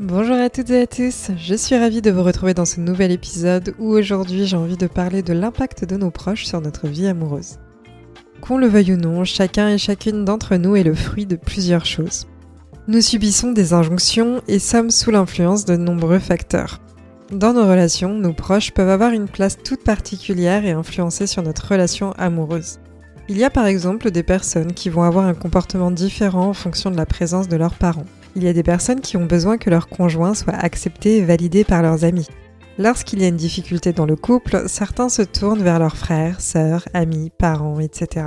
Bonjour 0.00 0.36
à 0.36 0.48
toutes 0.48 0.70
et 0.70 0.82
à 0.82 0.86
tous, 0.86 1.32
je 1.36 1.56
suis 1.56 1.76
ravie 1.76 2.00
de 2.00 2.12
vous 2.12 2.22
retrouver 2.22 2.54
dans 2.54 2.64
ce 2.64 2.78
nouvel 2.78 3.10
épisode 3.10 3.74
où 3.80 3.88
aujourd'hui 3.88 4.46
j'ai 4.46 4.56
envie 4.56 4.76
de 4.76 4.86
parler 4.86 5.22
de 5.22 5.32
l'impact 5.32 5.84
de 5.84 5.96
nos 5.96 6.12
proches 6.12 6.44
sur 6.44 6.60
notre 6.60 6.86
vie 6.86 7.08
amoureuse. 7.08 7.56
Qu'on 8.40 8.58
le 8.58 8.68
veuille 8.68 8.92
ou 8.92 8.96
non, 8.96 9.24
chacun 9.24 9.70
et 9.70 9.76
chacune 9.76 10.24
d'entre 10.24 10.54
nous 10.54 10.76
est 10.76 10.84
le 10.84 10.94
fruit 10.94 11.26
de 11.26 11.34
plusieurs 11.34 11.84
choses. 11.84 12.28
Nous 12.86 13.00
subissons 13.00 13.50
des 13.50 13.72
injonctions 13.72 14.40
et 14.46 14.60
sommes 14.60 14.92
sous 14.92 15.10
l'influence 15.10 15.64
de 15.64 15.74
nombreux 15.74 16.20
facteurs. 16.20 16.78
Dans 17.32 17.52
nos 17.52 17.68
relations, 17.68 18.14
nos 18.14 18.32
proches 18.32 18.70
peuvent 18.70 18.90
avoir 18.90 19.10
une 19.10 19.28
place 19.28 19.58
toute 19.60 19.82
particulière 19.82 20.64
et 20.64 20.70
influencer 20.70 21.26
sur 21.26 21.42
notre 21.42 21.66
relation 21.66 22.12
amoureuse. 22.12 22.78
Il 23.28 23.36
y 23.36 23.42
a 23.42 23.50
par 23.50 23.66
exemple 23.66 24.12
des 24.12 24.22
personnes 24.22 24.74
qui 24.74 24.90
vont 24.90 25.02
avoir 25.02 25.26
un 25.26 25.34
comportement 25.34 25.90
différent 25.90 26.50
en 26.50 26.54
fonction 26.54 26.92
de 26.92 26.96
la 26.96 27.04
présence 27.04 27.48
de 27.48 27.56
leurs 27.56 27.74
parents. 27.74 28.06
Il 28.38 28.44
y 28.44 28.48
a 28.48 28.52
des 28.52 28.62
personnes 28.62 29.00
qui 29.00 29.16
ont 29.16 29.26
besoin 29.26 29.58
que 29.58 29.68
leur 29.68 29.88
conjoint 29.88 30.32
soit 30.32 30.54
accepté 30.54 31.16
et 31.16 31.24
validé 31.24 31.64
par 31.64 31.82
leurs 31.82 32.04
amis. 32.04 32.28
Lorsqu'il 32.78 33.20
y 33.20 33.24
a 33.24 33.28
une 33.28 33.36
difficulté 33.36 33.92
dans 33.92 34.06
le 34.06 34.14
couple, 34.14 34.62
certains 34.68 35.08
se 35.08 35.22
tournent 35.22 35.64
vers 35.64 35.80
leurs 35.80 35.96
frères, 35.96 36.40
sœurs, 36.40 36.86
amis, 36.94 37.32
parents, 37.36 37.80
etc. 37.80 38.26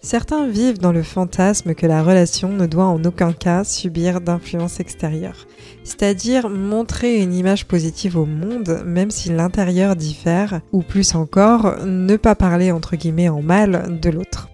Certains 0.00 0.48
vivent 0.48 0.78
dans 0.78 0.92
le 0.92 1.02
fantasme 1.02 1.74
que 1.74 1.86
la 1.86 2.02
relation 2.02 2.48
ne 2.48 2.64
doit 2.64 2.86
en 2.86 3.04
aucun 3.04 3.34
cas 3.34 3.64
subir 3.64 4.22
d'influence 4.22 4.80
extérieure, 4.80 5.46
c'est-à-dire 5.84 6.48
montrer 6.48 7.20
une 7.20 7.34
image 7.34 7.66
positive 7.66 8.16
au 8.16 8.24
monde 8.24 8.82
même 8.86 9.10
si 9.10 9.28
l'intérieur 9.28 9.94
diffère, 9.94 10.62
ou 10.72 10.80
plus 10.80 11.14
encore, 11.14 11.84
ne 11.84 12.16
pas 12.16 12.34
parler 12.34 12.72
entre 12.72 12.96
guillemets 12.96 13.28
en 13.28 13.42
mal 13.42 14.00
de 14.00 14.08
l'autre. 14.08 14.49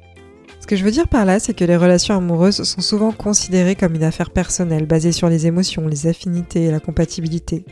Ce 0.67 0.69
que 0.69 0.75
je 0.75 0.85
veux 0.85 0.91
dire 0.91 1.07
par 1.07 1.25
là, 1.25 1.39
c'est 1.39 1.55
que 1.55 1.65
les 1.65 1.77
relations 1.77 2.17
amoureuses 2.17 2.65
sont 2.65 2.81
souvent 2.81 3.13
considérées 3.13 3.77
comme 3.77 3.95
une 3.95 4.03
affaire 4.03 4.31
personnelle 4.31 4.85
basée 4.85 5.13
sur 5.13 5.29
les 5.29 5.47
émotions, 5.47 5.87
les 5.87 6.09
affinités 6.09 6.65
et 6.65 6.73
la 6.73 6.81
compatibilité. 6.81 7.65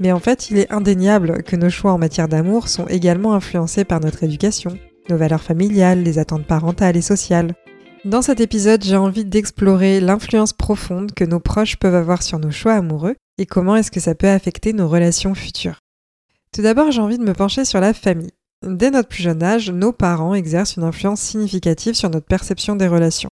Mais 0.00 0.10
en 0.10 0.18
fait, 0.18 0.50
il 0.50 0.58
est 0.58 0.72
indéniable 0.72 1.44
que 1.44 1.54
nos 1.54 1.70
choix 1.70 1.92
en 1.92 1.98
matière 1.98 2.26
d'amour 2.26 2.66
sont 2.66 2.88
également 2.88 3.34
influencés 3.34 3.84
par 3.84 4.00
notre 4.00 4.24
éducation, 4.24 4.76
nos 5.08 5.16
valeurs 5.16 5.44
familiales, 5.44 6.02
les 6.02 6.18
attentes 6.18 6.44
parentales 6.44 6.96
et 6.96 7.02
sociales. 7.02 7.54
Dans 8.04 8.20
cet 8.20 8.40
épisode, 8.40 8.82
j'ai 8.82 8.96
envie 8.96 9.24
d'explorer 9.24 10.00
l'influence 10.00 10.52
profonde 10.52 11.12
que 11.14 11.22
nos 11.22 11.38
proches 11.38 11.76
peuvent 11.76 11.94
avoir 11.94 12.20
sur 12.24 12.40
nos 12.40 12.50
choix 12.50 12.72
amoureux 12.72 13.14
et 13.38 13.46
comment 13.46 13.76
est-ce 13.76 13.92
que 13.92 14.00
ça 14.00 14.16
peut 14.16 14.28
affecter 14.28 14.72
nos 14.72 14.88
relations 14.88 15.36
futures. 15.36 15.78
Tout 16.52 16.62
d'abord, 16.62 16.90
j'ai 16.90 17.00
envie 17.00 17.18
de 17.18 17.22
me 17.22 17.32
pencher 17.32 17.64
sur 17.64 17.78
la 17.78 17.94
famille. 17.94 18.32
Dès 18.66 18.90
notre 18.90 19.08
plus 19.08 19.22
jeune 19.22 19.42
âge, 19.42 19.70
nos 19.70 19.92
parents 19.92 20.34
exercent 20.34 20.76
une 20.76 20.84
influence 20.84 21.20
significative 21.20 21.94
sur 21.94 22.10
notre 22.10 22.26
perception 22.26 22.76
des 22.76 22.88
relations. 22.88 23.30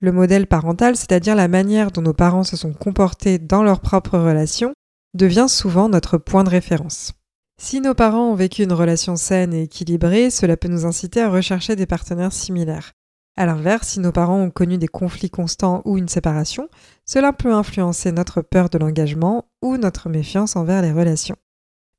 Le 0.00 0.10
modèle 0.10 0.48
parental, 0.48 0.96
c'est-à-dire 0.96 1.36
la 1.36 1.46
manière 1.46 1.92
dont 1.92 2.02
nos 2.02 2.12
parents 2.12 2.42
se 2.42 2.56
sont 2.56 2.72
comportés 2.72 3.38
dans 3.38 3.62
leurs 3.62 3.80
propres 3.80 4.18
relations, 4.18 4.74
devient 5.14 5.46
souvent 5.48 5.88
notre 5.88 6.18
point 6.18 6.42
de 6.42 6.50
référence. 6.50 7.12
Si 7.56 7.80
nos 7.80 7.94
parents 7.94 8.32
ont 8.32 8.34
vécu 8.34 8.64
une 8.64 8.72
relation 8.72 9.14
saine 9.14 9.54
et 9.54 9.62
équilibrée, 9.62 10.30
cela 10.30 10.56
peut 10.56 10.68
nous 10.68 10.86
inciter 10.86 11.20
à 11.20 11.30
rechercher 11.30 11.76
des 11.76 11.86
partenaires 11.86 12.32
similaires. 12.32 12.90
A 13.36 13.46
l'inverse, 13.46 13.88
si 13.88 14.00
nos 14.00 14.12
parents 14.12 14.40
ont 14.40 14.50
connu 14.50 14.76
des 14.76 14.88
conflits 14.88 15.30
constants 15.30 15.82
ou 15.84 15.98
une 15.98 16.08
séparation, 16.08 16.68
cela 17.04 17.32
peut 17.32 17.52
influencer 17.52 18.10
notre 18.10 18.42
peur 18.42 18.70
de 18.70 18.78
l'engagement 18.78 19.46
ou 19.62 19.76
notre 19.76 20.08
méfiance 20.08 20.56
envers 20.56 20.82
les 20.82 20.92
relations. 20.92 21.36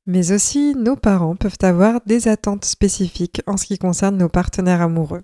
Mais 0.06 0.30
aussi, 0.30 0.74
nos 0.76 0.94
parents 0.94 1.34
peuvent 1.34 1.58
avoir 1.62 2.00
des 2.06 2.28
attentes 2.28 2.64
spécifiques 2.64 3.42
en 3.46 3.56
ce 3.56 3.66
qui 3.66 3.76
concerne 3.76 4.16
nos 4.16 4.28
partenaires 4.28 4.80
amoureux. 4.80 5.22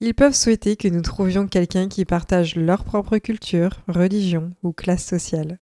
Ils 0.00 0.14
peuvent 0.14 0.34
souhaiter 0.34 0.76
que 0.76 0.88
nous 0.88 1.00
trouvions 1.00 1.46
quelqu'un 1.46 1.88
qui 1.88 2.04
partage 2.04 2.56
leur 2.56 2.84
propre 2.84 3.18
culture, 3.18 3.82
religion 3.86 4.52
ou 4.64 4.72
classe 4.72 5.04
sociale. 5.04 5.58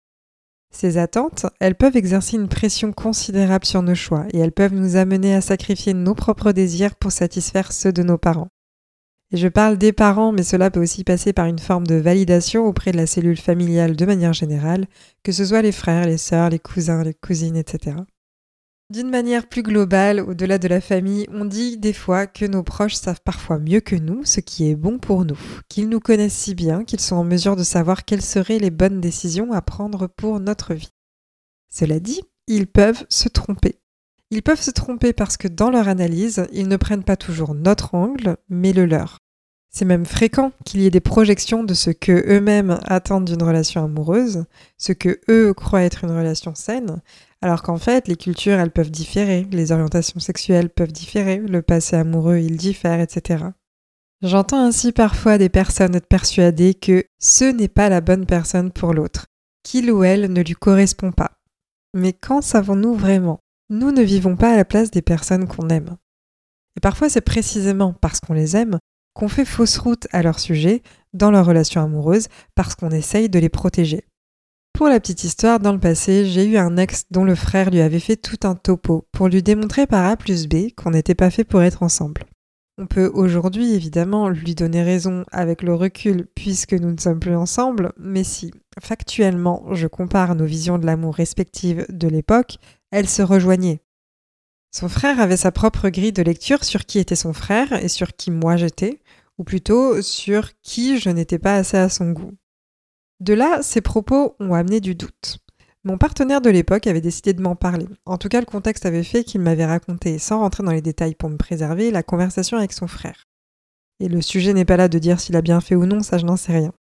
Ces 0.72 1.00
attentes, 1.00 1.48
elles 1.60 1.76
peuvent 1.76 1.98
exercer 1.98 2.38
une 2.38 2.48
pression 2.48 2.94
considérable 2.94 3.66
sur 3.66 3.82
nos 3.82 3.96
choix 3.96 4.28
et 4.32 4.38
elles 4.38 4.52
peuvent 4.52 4.76
nous 4.76 4.96
amener 4.96 5.34
à 5.34 5.42
sacrifier 5.42 5.96
nos 5.96 6.14
propres 6.14 6.52
désirs 6.52 6.96
pour 6.96 7.12
satisfaire 7.12 7.72
ceux 7.72 7.92
de 7.92 8.04
nos 8.04 8.20
parents. 8.20 8.50
Et 9.32 9.38
je 9.38 9.48
parle 9.48 9.78
des 9.78 9.94
parents, 9.94 10.32
mais 10.32 10.44
cela 10.44 10.70
peut 10.70 10.82
aussi 10.82 11.04
passer 11.04 11.34
par 11.34 11.48
une 11.48 11.60
forme 11.60 11.88
de 11.88 11.96
validation 11.96 12.66
auprès 12.66 12.92
de 12.92 12.98
la 12.98 13.08
cellule 13.08 13.38
familiale 13.38 13.96
de 13.96 14.06
manière 14.06 14.34
générale, 14.34 14.86
que 15.24 15.32
ce 15.32 15.46
soit 15.46 15.64
les 15.64 15.72
frères, 15.72 16.06
les 16.06 16.18
sœurs, 16.18 16.50
les 16.50 16.60
cousins, 16.60 17.04
les 17.04 17.14
cousines, 17.16 17.58
etc. 17.58 17.98
D'une 18.92 19.12
manière 19.12 19.48
plus 19.48 19.62
globale, 19.62 20.20
au-delà 20.20 20.58
de 20.58 20.68
la 20.68 20.82
famille, 20.82 21.28
on 21.32 21.46
dit 21.46 21.78
des 21.78 21.94
fois 21.94 22.26
que 22.26 22.46
nos 22.46 22.64
proches 22.64 22.96
savent 22.96 23.22
parfois 23.24 23.60
mieux 23.60 23.82
que 23.82 23.96
nous 23.96 24.26
ce 24.26 24.40
qui 24.40 24.68
est 24.68 24.76
bon 24.76 24.98
pour 24.98 25.26
nous, 25.26 25.40
qu'ils 25.68 25.90
nous 25.90 26.00
connaissent 26.00 26.34
si 26.34 26.56
bien 26.56 26.84
qu'ils 26.84 27.00
sont 27.00 27.18
en 27.18 27.24
mesure 27.24 27.56
de 27.56 27.62
savoir 27.64 28.04
quelles 28.04 28.24
seraient 28.24 28.58
les 28.58 28.72
bonnes 28.72 29.00
décisions 29.00 29.52
à 29.52 29.62
prendre 29.62 30.08
pour 30.08 30.40
notre 30.40 30.74
vie. 30.74 30.90
Cela 31.70 32.00
dit, 32.00 32.24
ils 32.48 32.66
peuvent 32.66 33.06
se 33.10 33.30
tromper. 33.30 33.80
Ils 34.32 34.42
peuvent 34.42 34.60
se 34.60 34.72
tromper 34.72 35.14
parce 35.14 35.38
que 35.38 35.48
dans 35.48 35.70
leur 35.70 35.88
analyse, 35.88 36.48
ils 36.52 36.68
ne 36.68 36.78
prennent 36.78 37.04
pas 37.04 37.16
toujours 37.16 37.54
notre 37.54 37.94
angle, 37.94 38.38
mais 38.50 38.74
le 38.74 38.88
leur. 38.88 39.20
C'est 39.70 39.86
même 39.86 40.06
fréquent 40.06 40.52
qu'il 40.66 40.82
y 40.82 40.88
ait 40.88 40.92
des 40.92 41.00
projections 41.00 41.64
de 41.64 41.74
ce 41.74 41.92
que 41.92 42.12
eux-mêmes 42.28 42.80
attendent 42.86 43.26
d'une 43.26 43.44
relation 43.44 43.84
amoureuse, 43.84 44.46
ce 44.78 44.94
que 44.94 45.20
eux 45.30 45.54
croient 45.54 45.84
être 45.84 46.04
une 46.04 46.18
relation 46.18 46.56
saine, 46.56 47.02
alors 47.42 47.62
qu'en 47.62 47.78
fait, 47.78 48.08
les 48.08 48.16
cultures, 48.16 48.58
elles 48.60 48.72
peuvent 48.72 48.92
différer, 48.92 49.48
les 49.52 49.72
orientations 49.72 50.20
sexuelles 50.20 50.70
peuvent 50.70 50.92
différer, 50.92 51.38
le 51.38 51.62
passé 51.62 51.96
amoureux, 51.96 52.38
il 52.38 52.58
diffère, 52.58 53.00
etc. 53.00 53.46
J'entends 54.22 54.66
ainsi 54.66 54.92
parfois 54.92 55.38
des 55.38 55.48
personnes 55.48 55.96
être 55.96 56.08
persuadées 56.08 56.74
que 56.74 57.06
ce 57.20 57.46
n'est 57.46 57.70
pas 57.70 57.88
la 57.88 58.02
bonne 58.02 58.26
personne 58.26 58.72
pour 58.72 58.94
l'autre, 58.94 59.28
qu'il 59.64 59.92
ou 59.92 60.04
elle 60.04 60.34
ne 60.34 60.42
lui 60.42 60.56
correspond 60.56 61.12
pas. 61.12 61.40
Mais 61.94 62.12
quand 62.12 62.42
savons-nous 62.42 62.96
vraiment? 62.96 63.40
Nous 63.70 63.92
ne 63.92 64.02
vivons 64.02 64.36
pas 64.36 64.54
à 64.54 64.58
la 64.58 64.66
place 64.66 64.92
des 64.92 65.02
personnes 65.02 65.48
qu'on 65.48 65.70
aime. 65.70 65.96
Et 66.76 66.82
parfois 66.82 67.08
c'est 67.08 67.22
précisément 67.22 67.94
parce 67.94 68.20
qu'on 68.20 68.34
les 68.34 68.58
aime 68.58 68.80
qu'on 69.20 69.28
fait 69.28 69.44
fausse 69.44 69.78
route 69.80 70.08
à 70.14 70.24
leur 70.24 70.40
sujet 70.40 70.82
dans 71.12 71.30
leur 71.30 71.46
relation 71.46 71.84
amoureuse 71.84 72.30
parce 72.56 72.76
qu'on 72.76 72.92
essaye 72.92 73.28
de 73.28 73.38
les 73.38 73.50
protéger. 73.50 74.06
Pour 74.72 74.88
la 74.88 75.02
petite 75.02 75.26
histoire, 75.26 75.60
dans 75.60 75.74
le 75.74 75.80
passé, 75.80 76.26
j'ai 76.26 76.46
eu 76.46 76.56
un 76.56 76.78
ex 76.78 77.04
dont 77.12 77.26
le 77.26 77.36
frère 77.36 77.70
lui 77.70 77.82
avait 77.82 78.00
fait 78.00 78.16
tout 78.16 78.48
un 78.48 78.56
topo 78.56 79.06
pour 79.12 79.28
lui 79.28 79.44
démontrer 79.44 79.88
par 79.88 80.06
A 80.06 80.16
plus 80.16 80.48
B 80.48 80.72
qu'on 80.74 80.92
n'était 80.92 81.16
pas 81.16 81.32
fait 81.32 81.44
pour 81.44 81.62
être 81.62 81.84
ensemble. 81.84 82.24
On 82.78 82.88
peut 82.88 83.12
aujourd'hui 83.14 83.74
évidemment 83.74 84.30
lui 84.30 84.56
donner 84.56 84.84
raison 84.84 85.26
avec 85.34 85.64
le 85.64 85.76
recul 85.76 86.28
puisque 86.34 86.72
nous 86.72 86.94
ne 86.94 87.00
sommes 87.00 87.20
plus 87.20 87.36
ensemble, 87.36 87.92
mais 87.98 88.24
si 88.24 88.54
factuellement 88.82 89.66
je 89.74 89.88
compare 89.88 90.34
nos 90.36 90.46
visions 90.46 90.78
de 90.78 90.86
l'amour 90.86 91.14
respectives 91.14 91.86
de 91.90 92.08
l'époque, 92.08 92.56
elles 92.92 93.10
se 93.10 93.22
rejoignaient. 93.22 93.82
Son 94.72 94.88
frère 94.88 95.20
avait 95.20 95.36
sa 95.36 95.52
propre 95.52 95.90
grille 95.90 96.14
de 96.14 96.22
lecture 96.22 96.64
sur 96.64 96.86
qui 96.86 97.00
était 97.00 97.16
son 97.16 97.34
frère 97.34 97.74
et 97.74 97.88
sur 97.88 98.16
qui 98.16 98.30
moi 98.30 98.56
j'étais, 98.56 99.02
ou 99.40 99.44
plutôt 99.44 100.02
sur 100.04 100.52
qui 100.62 101.00
je 101.00 101.10
n'étais 101.10 101.40
pas 101.40 101.56
assez 101.56 101.78
à 101.78 101.90
son 101.90 102.12
goût. 102.12 102.34
De 103.20 103.34
là, 103.34 103.62
ces 103.64 103.82
propos 103.82 104.36
ont 104.40 104.54
amené 104.54 104.82
du 104.82 104.94
doute. 104.94 105.40
Mon 105.86 105.98
partenaire 105.98 106.42
de 106.42 106.50
l'époque 106.50 106.88
avait 106.88 107.02
décidé 107.02 107.34
de 107.34 107.42
m'en 107.42 107.56
parler. 107.56 107.88
En 108.06 108.18
tout 108.18 108.28
cas, 108.28 108.42
le 108.42 108.46
contexte 108.46 108.86
avait 108.86 109.04
fait 109.04 109.24
qu'il 109.24 109.42
m'avait 109.42 109.66
raconté, 109.66 110.20
sans 110.20 110.40
rentrer 110.40 110.64
dans 110.64 110.74
les 110.74 110.82
détails 110.82 111.16
pour 111.16 111.30
me 111.30 111.38
préserver, 111.38 111.90
la 111.90 112.04
conversation 112.04 112.58
avec 112.58 112.74
son 112.74 112.88
frère. 112.88 113.26
Et 114.02 114.10
le 114.10 114.22
sujet 114.22 114.54
n'est 114.54 114.66
pas 114.66 114.78
là 114.78 114.90
de 114.90 115.00
dire 115.00 115.20
s'il 115.20 115.38
a 115.38 115.42
bien 115.42 115.62
fait 115.62 115.76
ou 115.76 115.86
non, 115.86 116.04
ça 116.04 116.18
je 116.18 116.26
n'en 116.26 116.36
sais 116.36 116.54
rien. 116.54 116.74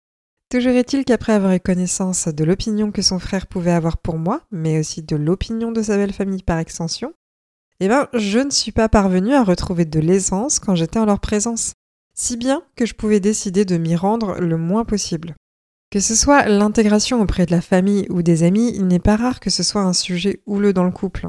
Toujours 0.50 0.72
est-il 0.72 1.04
qu'après 1.04 1.34
avoir 1.34 1.52
eu 1.52 1.60
connaissance 1.60 2.26
de 2.26 2.44
l'opinion 2.44 2.90
que 2.90 3.02
son 3.02 3.18
frère 3.18 3.46
pouvait 3.46 3.70
avoir 3.70 3.98
pour 3.98 4.16
moi, 4.16 4.42
mais 4.50 4.80
aussi 4.80 5.02
de 5.02 5.14
l'opinion 5.14 5.70
de 5.70 5.82
sa 5.82 5.96
belle 5.96 6.12
famille 6.12 6.42
par 6.42 6.58
extension, 6.58 7.12
eh 7.80 7.88
ben, 7.88 8.08
je 8.14 8.40
ne 8.40 8.50
suis 8.50 8.72
pas 8.72 8.88
parvenue 8.88 9.34
à 9.34 9.44
retrouver 9.44 9.84
de 9.84 10.00
l'aisance 10.00 10.58
quand 10.58 10.74
j'étais 10.74 10.98
en 10.98 11.04
leur 11.04 11.20
présence, 11.20 11.74
si 12.18 12.36
bien 12.36 12.62
que 12.76 12.84
je 12.84 12.94
pouvais 12.94 13.20
décider 13.20 13.64
de 13.64 13.78
m'y 13.78 13.94
rendre 13.94 14.40
le 14.40 14.56
moins 14.56 14.84
possible. 14.84 15.36
Que 15.90 16.00
ce 16.00 16.14
soit 16.14 16.46
l'intégration 16.46 17.22
auprès 17.22 17.46
de 17.46 17.52
la 17.52 17.60
famille 17.60 18.06
ou 18.10 18.22
des 18.22 18.42
amis, 18.42 18.72
il 18.74 18.88
n'est 18.88 18.98
pas 18.98 19.16
rare 19.16 19.40
que 19.40 19.50
ce 19.50 19.62
soit 19.62 19.82
un 19.82 19.92
sujet 19.92 20.42
houleux 20.44 20.72
dans 20.72 20.84
le 20.84 20.90
couple. 20.90 21.28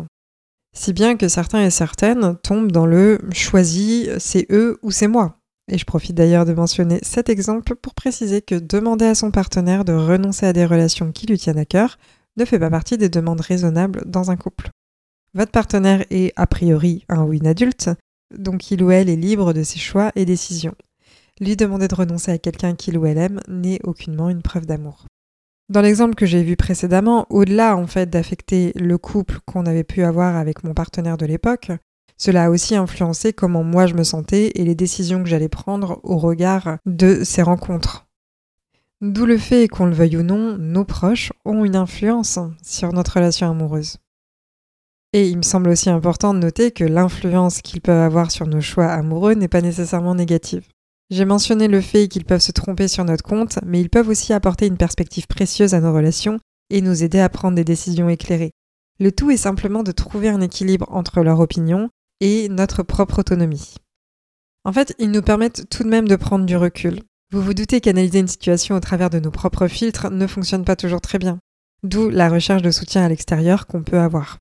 Si 0.75 0.91
bien 0.91 1.15
que 1.15 1.27
certains 1.27 1.63
et 1.63 1.69
certaines 1.69 2.35
tombent 2.37 2.71
dans 2.71 2.85
le 2.85 3.19
choisi, 3.31 4.09
c'est 4.17 4.47
eux 4.51 4.79
ou 4.81 4.91
c'est 4.91 5.07
moi. 5.07 5.37
Et 5.71 5.77
je 5.77 5.85
profite 5.85 6.15
d'ailleurs 6.15 6.45
de 6.45 6.53
mentionner 6.53 6.99
cet 7.03 7.29
exemple 7.29 7.75
pour 7.75 7.93
préciser 7.93 8.41
que 8.41 8.55
demander 8.55 9.05
à 9.05 9.15
son 9.15 9.29
partenaire 9.29 9.85
de 9.85 9.93
renoncer 9.93 10.47
à 10.47 10.53
des 10.53 10.65
relations 10.65 11.11
qui 11.11 11.27
lui 11.27 11.37
tiennent 11.37 11.59
à 11.59 11.65
cœur 11.65 11.99
ne 12.37 12.45
fait 12.45 12.59
pas 12.59 12.71
partie 12.71 12.97
des 12.97 13.09
demandes 13.09 13.41
raisonnables 13.41 14.01
dans 14.07 14.31
un 14.31 14.37
couple. 14.37 14.69
Votre 15.35 15.51
partenaire 15.51 16.03
est 16.09 16.33
a 16.35 16.47
priori 16.47 17.05
un 17.09 17.23
ou 17.23 17.33
une 17.33 17.45
adulte, 17.45 17.91
donc 18.37 18.71
il 18.71 18.83
ou 18.83 18.91
elle 18.91 19.09
est 19.09 19.15
libre 19.15 19.53
de 19.53 19.63
ses 19.63 19.79
choix 19.79 20.11
et 20.15 20.25
décisions. 20.25 20.75
Lui 21.39 21.55
demander 21.55 21.87
de 21.87 21.95
renoncer 21.95 22.31
à 22.31 22.37
quelqu'un 22.37 22.75
qu'il 22.75 22.97
ou 22.97 23.05
elle 23.05 23.17
aime 23.17 23.39
n'est 23.47 23.79
aucunement 23.83 24.29
une 24.29 24.41
preuve 24.41 24.65
d'amour. 24.65 25.05
Dans 25.69 25.81
l'exemple 25.81 26.15
que 26.15 26.25
j'ai 26.25 26.43
vu 26.43 26.55
précédemment, 26.55 27.27
au-delà 27.29 27.77
en 27.77 27.85
fait 27.85 28.09
d'affecter 28.09 28.73
le 28.75 28.97
couple 28.97 29.39
qu'on 29.45 29.65
avait 29.65 29.83
pu 29.83 30.03
avoir 30.03 30.35
avec 30.35 30.63
mon 30.63 30.73
partenaire 30.73 31.17
de 31.17 31.27
l'époque, 31.27 31.71
cela 32.17 32.45
a 32.45 32.49
aussi 32.49 32.75
influencé 32.75 33.33
comment 33.33 33.63
moi 33.63 33.85
je 33.85 33.93
me 33.93 34.03
sentais 34.03 34.51
et 34.55 34.65
les 34.65 34.75
décisions 34.75 35.23
que 35.23 35.29
j'allais 35.29 35.47
prendre 35.47 35.99
au 36.03 36.17
regard 36.17 36.77
de 36.85 37.23
ces 37.23 37.43
rencontres. 37.43 38.07
D'où 39.01 39.25
le 39.25 39.37
fait 39.37 39.69
qu'on 39.69 39.85
le 39.85 39.93
veuille 39.93 40.17
ou 40.17 40.23
non, 40.23 40.57
nos 40.57 40.83
proches 40.83 41.31
ont 41.45 41.63
une 41.63 41.77
influence 41.77 42.37
sur 42.61 42.91
notre 42.91 43.13
relation 43.13 43.49
amoureuse. 43.49 43.97
Et 45.13 45.27
il 45.27 45.37
me 45.37 45.43
semble 45.43 45.69
aussi 45.69 45.89
important 45.89 46.33
de 46.33 46.39
noter 46.39 46.71
que 46.71 46.83
l'influence 46.83 47.61
qu'ils 47.61 47.81
peuvent 47.81 48.01
avoir 48.01 48.29
sur 48.29 48.45
nos 48.45 48.61
choix 48.61 48.87
amoureux 48.87 49.33
n'est 49.33 49.47
pas 49.47 49.61
nécessairement 49.61 50.13
négative. 50.13 50.67
J'ai 51.09 51.25
mentionné 51.25 51.67
le 51.67 51.81
fait 51.81 52.07
qu'ils 52.07 52.25
peuvent 52.25 52.41
se 52.41 52.51
tromper 52.51 52.87
sur 52.87 53.03
notre 53.03 53.23
compte, 53.23 53.57
mais 53.65 53.81
ils 53.81 53.89
peuvent 53.89 54.09
aussi 54.09 54.33
apporter 54.33 54.67
une 54.67 54.77
perspective 54.77 55.25
précieuse 55.25 55.73
à 55.73 55.81
nos 55.81 55.93
relations 55.93 56.37
et 56.69 56.81
nous 56.81 57.03
aider 57.03 57.19
à 57.19 57.29
prendre 57.29 57.55
des 57.55 57.63
décisions 57.63 58.09
éclairées. 58.09 58.51
Le 58.99 59.11
tout 59.11 59.31
est 59.31 59.37
simplement 59.37 59.81
de 59.81 59.91
trouver 59.91 60.29
un 60.29 60.41
équilibre 60.41 60.85
entre 60.91 61.21
leur 61.21 61.39
opinion 61.39 61.89
et 62.19 62.47
notre 62.49 62.83
propre 62.83 63.19
autonomie. 63.19 63.75
En 64.65 64.73
fait, 64.73 64.93
ils 64.99 65.09
nous 65.09 65.23
permettent 65.23 65.67
tout 65.69 65.83
de 65.83 65.89
même 65.89 66.07
de 66.07 66.15
prendre 66.15 66.45
du 66.45 66.55
recul. 66.55 67.01
Vous 67.31 67.41
vous 67.41 67.55
doutez 67.55 67.81
qu'analyser 67.81 68.19
une 68.19 68.27
situation 68.27 68.75
au 68.75 68.79
travers 68.79 69.09
de 69.09 69.19
nos 69.19 69.31
propres 69.31 69.67
filtres 69.67 70.11
ne 70.11 70.27
fonctionne 70.27 70.65
pas 70.65 70.75
toujours 70.75 71.01
très 71.01 71.17
bien, 71.17 71.39
d'où 71.81 72.09
la 72.09 72.29
recherche 72.29 72.61
de 72.61 72.71
soutien 72.71 73.03
à 73.03 73.09
l'extérieur 73.09 73.65
qu'on 73.65 73.83
peut 73.83 73.99
avoir. 73.99 74.37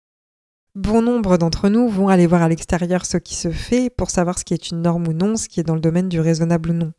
Bon 0.78 1.02
nombre 1.02 1.38
d'entre 1.38 1.68
nous 1.70 1.88
vont 1.88 2.06
aller 2.06 2.28
voir 2.28 2.40
à 2.40 2.48
l'extérieur 2.48 3.04
ce 3.04 3.16
qui 3.16 3.34
se 3.34 3.50
fait 3.50 3.90
pour 3.90 4.10
savoir 4.10 4.38
ce 4.38 4.44
qui 4.44 4.54
est 4.54 4.70
une 4.70 4.80
norme 4.80 5.08
ou 5.08 5.12
non, 5.12 5.36
ce 5.36 5.48
qui 5.48 5.58
est 5.58 5.64
dans 5.64 5.74
le 5.74 5.80
domaine 5.80 6.08
du 6.08 6.20
raisonnable 6.20 6.70
ou 6.70 6.72
non. 6.72 6.92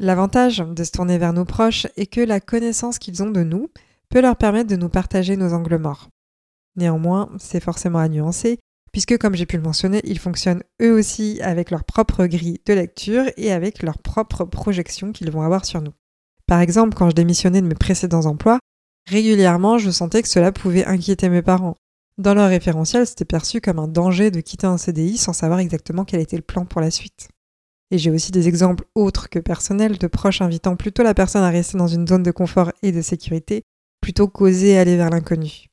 L'avantage 0.00 0.58
de 0.58 0.82
se 0.82 0.90
tourner 0.90 1.16
vers 1.16 1.32
nos 1.32 1.44
proches 1.44 1.86
est 1.96 2.08
que 2.08 2.20
la 2.20 2.40
connaissance 2.40 2.98
qu'ils 2.98 3.22
ont 3.22 3.30
de 3.30 3.44
nous 3.44 3.68
peut 4.08 4.20
leur 4.20 4.34
permettre 4.34 4.68
de 4.68 4.74
nous 4.74 4.88
partager 4.88 5.36
nos 5.36 5.52
angles 5.52 5.78
morts. 5.78 6.08
Néanmoins, 6.74 7.30
c'est 7.38 7.62
forcément 7.62 8.00
à 8.00 8.08
nuancer, 8.08 8.58
puisque 8.90 9.16
comme 9.16 9.36
j'ai 9.36 9.46
pu 9.46 9.58
le 9.58 9.62
mentionner, 9.62 10.00
ils 10.02 10.18
fonctionnent 10.18 10.64
eux 10.82 10.92
aussi 10.92 11.38
avec 11.40 11.70
leur 11.70 11.84
propre 11.84 12.26
grille 12.26 12.58
de 12.66 12.74
lecture 12.74 13.26
et 13.36 13.52
avec 13.52 13.84
leurs 13.84 13.98
propres 13.98 14.44
projections 14.44 15.12
qu'ils 15.12 15.30
vont 15.30 15.42
avoir 15.42 15.66
sur 15.66 15.82
nous. 15.82 15.94
Par 16.48 16.58
exemple, 16.58 16.96
quand 16.96 17.10
je 17.10 17.14
démissionnais 17.14 17.62
de 17.62 17.68
mes 17.68 17.76
précédents 17.76 18.26
emplois, 18.26 18.58
régulièrement 19.08 19.78
je 19.78 19.92
sentais 19.92 20.20
que 20.20 20.28
cela 20.28 20.50
pouvait 20.50 20.84
inquiéter 20.84 21.28
mes 21.28 21.42
parents. 21.42 21.76
Dans 22.18 22.34
leur 22.34 22.48
référentiel, 22.48 23.06
c'était 23.06 23.24
perçu 23.24 23.60
comme 23.60 23.78
un 23.78 23.86
danger 23.86 24.32
de 24.32 24.40
quitter 24.40 24.66
un 24.66 24.76
CDI 24.76 25.16
sans 25.18 25.32
savoir 25.32 25.60
exactement 25.60 26.04
quel 26.04 26.20
était 26.20 26.36
le 26.36 26.42
plan 26.42 26.64
pour 26.64 26.80
la 26.80 26.90
suite. 26.90 27.28
Et 27.92 27.98
j'ai 27.98 28.10
aussi 28.10 28.32
des 28.32 28.48
exemples 28.48 28.84
autres 28.96 29.30
que 29.30 29.38
personnels 29.38 29.98
de 29.98 30.06
proches 30.08 30.42
invitant 30.42 30.74
plutôt 30.74 31.04
la 31.04 31.14
personne 31.14 31.44
à 31.44 31.50
rester 31.50 31.78
dans 31.78 31.86
une 31.86 32.08
zone 32.08 32.24
de 32.24 32.32
confort 32.32 32.72
et 32.82 32.90
de 32.90 33.02
sécurité 33.02 33.62
plutôt 34.00 34.26
qu'oser 34.26 34.76
aller 34.76 34.96
vers 34.96 35.10
l'inconnu. 35.10 35.66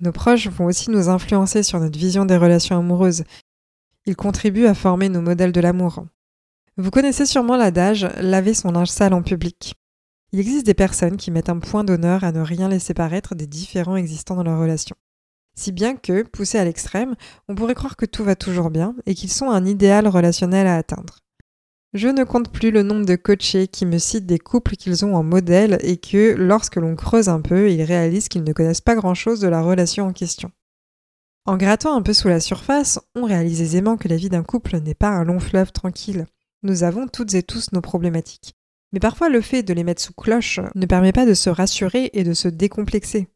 Nos 0.00 0.12
proches 0.12 0.48
vont 0.48 0.66
aussi 0.66 0.90
nous 0.90 1.08
influencer 1.08 1.62
sur 1.62 1.80
notre 1.80 1.98
vision 1.98 2.26
des 2.26 2.36
relations 2.36 2.78
amoureuses. 2.78 3.24
Ils 4.04 4.16
contribuent 4.16 4.66
à 4.66 4.74
former 4.74 5.08
nos 5.08 5.22
modèles 5.22 5.52
de 5.52 5.60
l'amour. 5.60 6.04
Vous 6.76 6.90
connaissez 6.90 7.24
sûrement 7.24 7.56
l'adage 7.56 8.08
laver 8.18 8.52
son 8.52 8.72
linge 8.72 8.88
sale 8.88 9.14
en 9.14 9.22
public. 9.22 9.74
Il 10.32 10.40
existe 10.40 10.66
des 10.66 10.74
personnes 10.74 11.16
qui 11.16 11.30
mettent 11.30 11.50
un 11.50 11.58
point 11.58 11.84
d'honneur 11.84 12.24
à 12.24 12.32
ne 12.32 12.40
rien 12.40 12.68
laisser 12.68 12.94
paraître 12.94 13.34
des 13.34 13.46
différents 13.46 13.96
existants 13.96 14.36
dans 14.36 14.42
leur 14.42 14.58
relation. 14.58 14.96
Si 15.54 15.72
bien 15.72 15.96
que, 15.96 16.22
poussés 16.22 16.58
à 16.58 16.64
l'extrême, 16.64 17.14
on 17.48 17.54
pourrait 17.54 17.74
croire 17.74 17.96
que 17.96 18.06
tout 18.06 18.24
va 18.24 18.36
toujours 18.36 18.70
bien 18.70 18.94
et 19.06 19.14
qu'ils 19.14 19.30
sont 19.30 19.50
un 19.50 19.64
idéal 19.64 20.08
relationnel 20.08 20.66
à 20.66 20.76
atteindre. 20.76 21.18
Je 21.94 22.08
ne 22.08 22.24
compte 22.24 22.50
plus 22.50 22.70
le 22.70 22.82
nombre 22.82 23.04
de 23.04 23.16
coachés 23.16 23.68
qui 23.68 23.84
me 23.84 23.98
citent 23.98 24.24
des 24.24 24.38
couples 24.38 24.76
qu'ils 24.76 25.04
ont 25.04 25.14
en 25.14 25.22
modèle 25.22 25.78
et 25.82 25.98
que, 25.98 26.34
lorsque 26.38 26.76
l'on 26.76 26.96
creuse 26.96 27.28
un 27.28 27.42
peu, 27.42 27.70
ils 27.70 27.82
réalisent 27.82 28.28
qu'ils 28.28 28.44
ne 28.44 28.52
connaissent 28.54 28.80
pas 28.80 28.94
grand-chose 28.94 29.40
de 29.40 29.48
la 29.48 29.60
relation 29.60 30.06
en 30.06 30.12
question. 30.14 30.50
En 31.44 31.58
grattant 31.58 31.94
un 31.94 32.02
peu 32.02 32.14
sous 32.14 32.28
la 32.28 32.40
surface, 32.40 32.98
on 33.14 33.26
réalise 33.26 33.60
aisément 33.60 33.98
que 33.98 34.08
la 34.08 34.16
vie 34.16 34.30
d'un 34.30 34.44
couple 34.44 34.78
n'est 34.78 34.94
pas 34.94 35.08
un 35.08 35.24
long 35.24 35.38
fleuve 35.38 35.72
tranquille. 35.72 36.26
Nous 36.62 36.82
avons 36.82 37.08
toutes 37.08 37.34
et 37.34 37.42
tous 37.42 37.72
nos 37.72 37.80
problématiques. 37.82 38.54
Mais 38.92 39.00
parfois 39.00 39.28
le 39.28 39.40
fait 39.40 39.62
de 39.62 39.74
les 39.74 39.84
mettre 39.84 40.00
sous 40.00 40.14
cloche 40.14 40.60
ne 40.74 40.86
permet 40.86 41.12
pas 41.12 41.26
de 41.26 41.34
se 41.34 41.50
rassurer 41.50 42.10
et 42.14 42.24
de 42.24 42.32
se 42.32 42.48
décomplexer. 42.48 43.28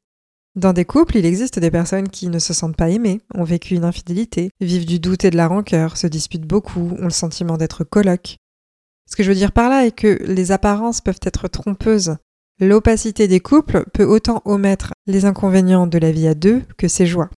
Dans 0.56 0.72
des 0.72 0.86
couples, 0.86 1.18
il 1.18 1.26
existe 1.26 1.58
des 1.58 1.70
personnes 1.70 2.08
qui 2.08 2.28
ne 2.28 2.38
se 2.38 2.54
sentent 2.54 2.76
pas 2.76 2.88
aimées, 2.88 3.20
ont 3.34 3.44
vécu 3.44 3.74
une 3.74 3.84
infidélité, 3.84 4.50
vivent 4.62 4.86
du 4.86 4.98
doute 4.98 5.26
et 5.26 5.30
de 5.30 5.36
la 5.36 5.48
rancœur, 5.48 5.98
se 5.98 6.06
disputent 6.06 6.46
beaucoup, 6.46 6.96
ont 6.98 7.04
le 7.04 7.10
sentiment 7.10 7.58
d'être 7.58 7.84
colocs. 7.84 8.38
Ce 9.08 9.16
que 9.16 9.22
je 9.22 9.28
veux 9.28 9.34
dire 9.34 9.52
par 9.52 9.68
là 9.68 9.84
est 9.84 9.92
que 9.92 10.18
les 10.24 10.52
apparences 10.52 11.02
peuvent 11.02 11.20
être 11.22 11.46
trompeuses. 11.48 12.16
L'opacité 12.58 13.28
des 13.28 13.40
couples 13.40 13.84
peut 13.92 14.04
autant 14.04 14.40
omettre 14.46 14.94
les 15.06 15.26
inconvénients 15.26 15.86
de 15.86 15.98
la 15.98 16.10
vie 16.10 16.26
à 16.26 16.34
deux 16.34 16.62
que 16.78 16.88
ses 16.88 17.04
joies. 17.04 17.28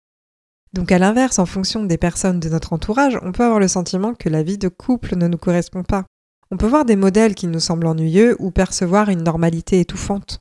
Donc 0.72 0.92
à 0.92 1.00
l'inverse, 1.00 1.40
en 1.40 1.46
fonction 1.46 1.82
des 1.82 1.98
personnes 1.98 2.38
de 2.38 2.48
notre 2.48 2.72
entourage, 2.72 3.18
on 3.22 3.32
peut 3.32 3.42
avoir 3.42 3.58
le 3.58 3.66
sentiment 3.66 4.14
que 4.14 4.28
la 4.28 4.44
vie 4.44 4.58
de 4.58 4.68
couple 4.68 5.16
ne 5.16 5.26
nous 5.26 5.38
correspond 5.38 5.82
pas. 5.82 6.04
On 6.52 6.56
peut 6.56 6.68
voir 6.68 6.84
des 6.84 6.94
modèles 6.94 7.34
qui 7.34 7.48
nous 7.48 7.58
semblent 7.58 7.88
ennuyeux 7.88 8.36
ou 8.38 8.52
percevoir 8.52 9.08
une 9.08 9.24
normalité 9.24 9.80
étouffante. 9.80 10.38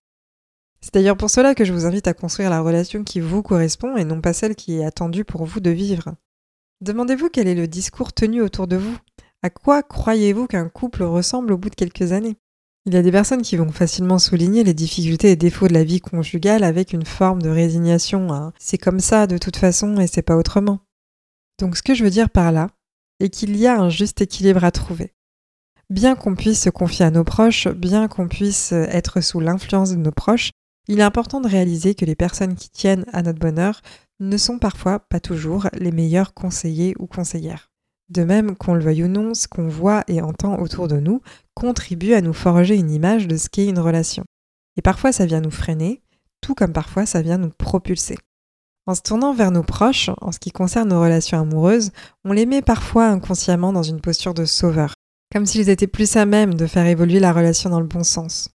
C'est 0.87 0.93
d'ailleurs 0.93 1.17
pour 1.17 1.29
cela 1.29 1.53
que 1.53 1.65
je 1.65 1.73
vous 1.73 1.85
invite 1.85 2.07
à 2.07 2.13
construire 2.13 2.49
la 2.49 2.61
relation 2.61 3.03
qui 3.03 3.19
vous 3.19 3.43
correspond 3.43 3.97
et 3.97 4.05
non 4.05 4.21
pas 4.21 4.31
celle 4.31 4.55
qui 4.55 4.77
est 4.77 4.85
attendue 4.85 5.25
pour 5.25 5.43
vous 5.43 5.59
de 5.59 5.69
vivre. 5.69 6.15
Demandez-vous 6.79 7.27
quel 7.27 7.49
est 7.49 7.55
le 7.55 7.67
discours 7.67 8.13
tenu 8.13 8.41
autour 8.41 8.67
de 8.67 8.77
vous? 8.77 8.97
À 9.43 9.49
quoi 9.49 9.83
croyez-vous 9.83 10.47
qu'un 10.47 10.69
couple 10.69 11.03
ressemble 11.03 11.51
au 11.51 11.57
bout 11.57 11.69
de 11.69 11.75
quelques 11.75 12.13
années? 12.13 12.37
Il 12.85 12.93
y 12.93 12.97
a 12.97 13.01
des 13.01 13.11
personnes 13.11 13.41
qui 13.41 13.57
vont 13.57 13.69
facilement 13.69 14.17
souligner 14.17 14.63
les 14.63 14.73
difficultés 14.73 15.31
et 15.31 15.35
défauts 15.35 15.67
de 15.67 15.73
la 15.73 15.83
vie 15.83 15.99
conjugale 15.99 16.63
avec 16.63 16.93
une 16.93 17.05
forme 17.05 17.41
de 17.41 17.49
résignation 17.49 18.53
c'est 18.57 18.77
comme 18.77 19.01
ça 19.01 19.27
de 19.27 19.37
toute 19.37 19.57
façon 19.57 19.99
et 19.99 20.07
c'est 20.07 20.21
pas 20.21 20.37
autrement. 20.37 20.79
Donc 21.59 21.75
ce 21.75 21.83
que 21.83 21.95
je 21.95 22.05
veux 22.05 22.09
dire 22.09 22.29
par 22.29 22.53
là 22.53 22.69
est 23.19 23.27
qu'il 23.27 23.57
y 23.57 23.67
a 23.67 23.77
un 23.77 23.89
juste 23.89 24.21
équilibre 24.21 24.63
à 24.63 24.71
trouver. 24.71 25.11
Bien 25.89 26.15
qu'on 26.15 26.35
puisse 26.35 26.61
se 26.61 26.69
confier 26.69 27.03
à 27.03 27.11
nos 27.11 27.25
proches, 27.25 27.67
bien 27.67 28.07
qu'on 28.07 28.29
puisse 28.29 28.71
être 28.71 29.19
sous 29.19 29.41
l'influence 29.41 29.91
de 29.91 29.97
nos 29.97 30.11
proches, 30.11 30.51
il 30.87 30.99
est 30.99 31.03
important 31.03 31.41
de 31.41 31.49
réaliser 31.49 31.95
que 31.95 32.05
les 32.05 32.15
personnes 32.15 32.55
qui 32.55 32.69
tiennent 32.69 33.05
à 33.11 33.21
notre 33.21 33.39
bonheur 33.39 33.81
ne 34.19 34.37
sont 34.37 34.57
parfois, 34.57 34.99
pas 34.99 35.19
toujours, 35.19 35.67
les 35.73 35.91
meilleurs 35.91 36.33
conseillers 36.33 36.95
ou 36.99 37.07
conseillères. 37.07 37.71
De 38.09 38.23
même, 38.23 38.55
qu'on 38.55 38.73
le 38.73 38.83
veuille 38.83 39.03
ou 39.03 39.07
non, 39.07 39.33
ce 39.33 39.47
qu'on 39.47 39.67
voit 39.67 40.03
et 40.07 40.21
entend 40.21 40.59
autour 40.59 40.87
de 40.87 40.99
nous 40.99 41.21
contribue 41.53 42.13
à 42.13 42.21
nous 42.21 42.33
forger 42.33 42.75
une 42.75 42.91
image 42.91 43.27
de 43.27 43.35
ce 43.35 43.49
qu'est 43.49 43.67
une 43.67 43.79
relation. 43.79 44.23
Et 44.77 44.81
parfois 44.81 45.11
ça 45.11 45.25
vient 45.25 45.41
nous 45.41 45.51
freiner, 45.51 46.01
tout 46.39 46.55
comme 46.55 46.71
parfois 46.71 47.05
ça 47.05 47.21
vient 47.21 47.37
nous 47.37 47.49
propulser. 47.49 48.17
En 48.85 48.95
se 48.95 49.01
tournant 49.01 49.33
vers 49.33 49.51
nos 49.51 49.63
proches, 49.63 50.09
en 50.21 50.31
ce 50.31 50.39
qui 50.39 50.51
concerne 50.51 50.89
nos 50.89 51.01
relations 51.01 51.41
amoureuses, 51.41 51.91
on 52.23 52.31
les 52.31 52.45
met 52.45 52.61
parfois 52.61 53.07
inconsciemment 53.07 53.73
dans 53.73 53.83
une 53.83 53.99
posture 53.99 54.33
de 54.33 54.45
sauveur, 54.45 54.93
comme 55.33 55.45
s'ils 55.45 55.69
étaient 55.69 55.87
plus 55.87 56.15
à 56.15 56.25
même 56.25 56.53
de 56.53 56.67
faire 56.67 56.85
évoluer 56.85 57.19
la 57.19 57.33
relation 57.33 57.69
dans 57.69 57.81
le 57.81 57.87
bon 57.87 58.03
sens. 58.03 58.49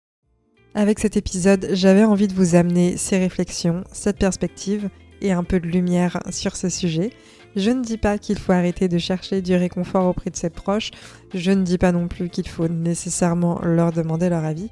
Avec 0.74 1.00
cet 1.00 1.18
épisode, 1.18 1.68
j'avais 1.72 2.06
envie 2.06 2.28
de 2.28 2.34
vous 2.34 2.56
amener 2.56 2.96
ces 2.98 3.18
réflexions, 3.18 3.84
cette 3.92 4.18
perspective 4.18 4.90
et 5.22 5.32
un 5.32 5.44
peu 5.44 5.60
de 5.60 5.68
lumière 5.68 6.22
sur 6.32 6.56
ce 6.56 6.70
sujet, 6.70 7.12
je 7.56 7.70
ne 7.70 7.84
dis 7.84 7.98
pas 7.98 8.18
qu'il 8.18 8.40
faut 8.40 8.54
arrêter 8.54 8.88
de 8.88 8.98
chercher 8.98 9.42
du 9.42 9.56
réconfort 9.56 10.06
auprès 10.06 10.30
de 10.30 10.36
ses 10.36 10.50
proches, 10.50 10.92
je 11.34 11.51
ne 11.51 11.63
dis 11.63 11.78
pas 11.78 11.92
non 11.92 12.08
plus 12.08 12.30
qu'il 12.30 12.48
faut 12.48 12.70
nécessairement 12.70 13.60
leur 13.63 13.92
demander 13.92 14.30
leur 14.30 14.46
avis. 14.46 14.70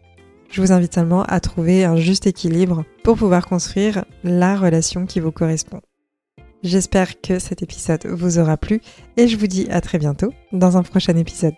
Je 0.49 0.61
vous 0.61 0.71
invite 0.71 0.95
seulement 0.95 1.23
à 1.23 1.39
trouver 1.39 1.83
un 1.83 1.97
juste 1.97 2.25
équilibre 2.25 2.85
pour 3.03 3.17
pouvoir 3.17 3.45
construire 3.45 4.05
la 4.23 4.55
relation 4.55 5.05
qui 5.05 5.19
vous 5.19 5.31
correspond. 5.31 5.81
J'espère 6.63 7.21
que 7.21 7.39
cet 7.39 7.61
épisode 7.61 8.05
vous 8.07 8.39
aura 8.39 8.57
plu 8.57 8.81
et 9.17 9.27
je 9.27 9.37
vous 9.37 9.47
dis 9.47 9.67
à 9.69 9.81
très 9.81 9.97
bientôt 9.97 10.33
dans 10.51 10.77
un 10.77 10.83
prochain 10.83 11.15
épisode. 11.15 11.55